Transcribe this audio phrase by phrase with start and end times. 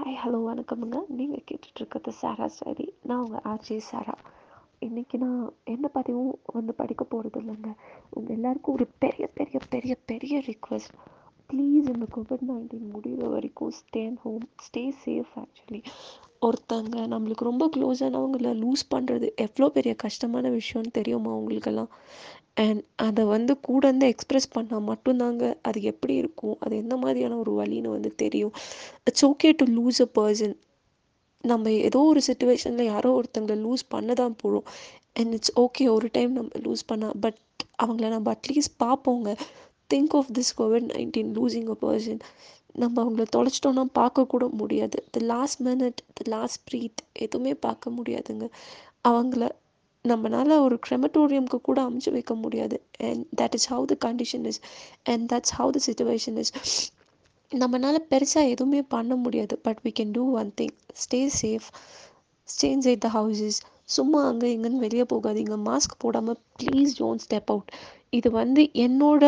[0.00, 0.98] Hi hello வணக்கமுங்க.
[1.08, 4.14] நீங்கள் கேட்டுட்ருக்கிறது சாரா ஸ்டைரி நான் உங்கள் ஆர்ஜே சாரா.
[4.80, 7.70] இன்றைக்கி நான் என்ன பதிவும் வந்து படிக்க போகிறது இல்லைங்க
[8.10, 10.94] உங்கள் எல்லாருக்கும் ஒரு பெரிய பெரிய பெரிய பெரிய ரிக்வெஸ்ட்
[11.50, 15.82] ப்ளீஸ் இந்த கோவிட் நைன்டீன் முடிகிற வரைக்கும் stay home stay safe actually
[16.42, 21.90] ஒருத்தங்க நம்மளுக்கு ரொம்ப க்ளோஸானவங்கள லூஸ் பண்ணுறது எவ்வளோ பெரிய கஷ்டமான விஷயம்னு தெரியுமா உங்களுக்கெல்லாம்?
[22.56, 26.56] அண்ட் அதை வந்து கூட இருந்து எக்ஸ்ப்ரெஸ் பண்ணால் மட்டும்தாங்க அது எப்படி இருக்கும்?
[26.60, 28.52] அது எந்த மாதிரியான ஒரு வழின்னு வந்து தெரியும்.
[29.08, 30.54] It's okay to lose a person
[31.44, 34.66] நம்ம ஏதோ ஒரு சுச்சுவேஷனில் யாரோ ஒருத்தங்களை லூஸ் பண்ண தான் போகிறோம்
[35.16, 37.38] அண்ட் இட்ஸ் ஓகே ஒரு டைம் நம்ம லூஸ் பண்ணால் பட்
[37.82, 39.28] அவங்கள நம்ம at least பார்ப்போங்க.
[39.90, 42.20] Think of this COVID nineteen losing a person
[42.74, 44.98] நம்ம அவங்கள தொலைச்சிட்டோன்னா பார்க்கக்கூட முடியாது.
[45.10, 48.46] The last minute the last breath எதுவுமே பார்க்க முடியாதுங்க.
[49.04, 49.42] அவங்கள
[50.04, 52.76] நம்மளால் ஒரு க்ரெமட்டோரியம்க்கு கூட அமுச்சு வைக்க முடியாது.
[53.08, 54.60] And that is how the condition is
[55.12, 56.52] and that's how the situation is
[57.52, 59.54] நம்மளால் பெருசாக எதுவுமே பண்ண முடியாது.
[59.66, 60.74] But we can do one thing
[61.04, 61.68] stay safe
[62.48, 63.58] stay inside the houses
[63.96, 65.54] சும்மா அங்கே இங்கேன்னு வெளியே போகாதீங்க.
[65.68, 67.72] மாஸ்க் போடாமல் ப்ளீஸ் டோன்ட் ஸ்டெப் அவுட்
[68.18, 69.24] இது வந்து என்னோட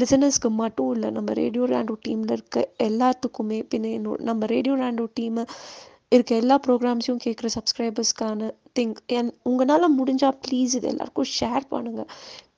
[0.00, 1.08] லிசனர்ஸ்க்கு மட்டும் இல்லை.
[1.16, 3.58] நம்ம ரேடியோ ரேண்டோ டீமில் இருக்க எல்லாத்துக்குமே.
[3.72, 5.44] பின்ன என்னோட நம்ம ரேடியோ ரேண்டோ டீமை
[6.12, 8.46] இருக்க எல்லா ப்ரோக்ராம்ஸையும் கேட்குற சப்ஸ்கிரைபர்ஸ்க்கான
[8.78, 12.08] திங் என் உங்களால் முடிஞ்சால் ப்ளீஸ் இது எல்லாருக்கும் ஷேர் பண்ணுங்கள்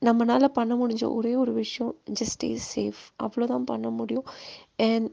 [0.06, 4.27] நம்மளால் பண்ண முடிஞ்ச ஒரே ஒரு விஷயம் ஜஸ்ட் ஸ்டே சேஃப் அவ்வளோதான் பண்ண முடியும்.
[4.86, 5.08] அண்ட்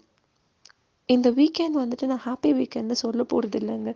[1.09, 3.91] இந்த வீக்கெண்ட் வந்துட்டு நான் ஹாப்பி வீக்கெண்ட்னு சொல்ல போகிறது இல்லைங்க.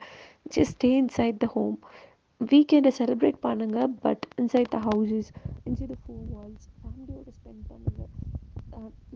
[0.55, 1.75] Just stay inside the home
[2.41, 5.29] வீக்கெண்டை celebrate பண்ணுங்கள் but inside the houses
[5.69, 8.11] inside the four walls ஃபேமிலியோட ஸ்பெண்ட் பண்ணுங்கள்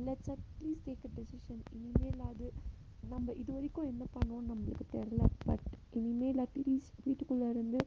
[0.08, 2.48] let's at please take a decision இனிமேல் அது
[3.08, 5.22] நம்ம இது வரைக்கும் என்ன பண்ணுவோம்னு நம்மளுக்கு தெரில.
[5.46, 7.80] பட் இனிமேல் அட்லீஸ்ட் வீட்டுக்குள்ளே இருந்து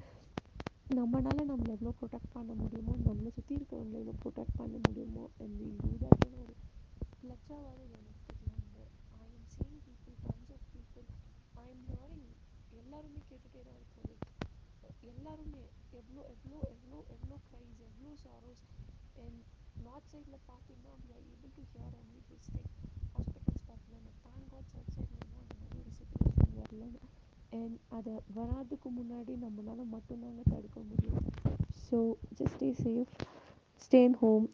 [0.90, 5.78] நம்மளால் நம்மளை எவ்வளோ ப்ரொடெக்ட் பண்ண முடியுமோ நம்மளை சுற்றி இருக்கிறவங்கள எவ்வளோ ப்ரொடெக்ட் பண்ண முடியுமோ அண்ட் வில்
[5.82, 6.54] டூ தட்னு ஒரு
[7.28, 8.82] லட்சாவது எனக்கு
[9.18, 11.06] I am seeing people tons of people
[11.56, 12.26] I am hearing
[12.78, 14.16] எல்லாருமே கேட்டுகிட்டே தான் இருக்காது
[15.10, 15.62] எல்லாருமே
[15.98, 18.64] எவ்வளோ எவ்வளோ எவ்வளோ எவ்வளோ க்ரைஸ் எவ்வளோ சாரோஸ்
[19.18, 19.40] அண்ட்
[19.84, 22.70] நார்த் சைடில் பார்த்தீங்கன்னா we are able to hear only this thing
[23.14, 27.00] hospitals பார்க்கல தேங்க் காட் சவுத் சைடில் இன்னும் அந்த மாதிரி ஒரு சுச்சுவேஷன் வரலங்க
[27.52, 31.26] அண்ட் அதை வராதுக்கு முன்னாடி நம்மளால் மட்டும்தாங்க தடுக்க முடியும்.
[31.84, 31.98] So
[32.38, 33.14] just stay safe
[33.82, 34.46] stay in home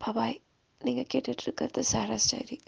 [0.00, 0.36] bye bye
[0.80, 2.58] நீங்கள் கேட்டுட்ருக்கிறது சாரா ஸ்டைரி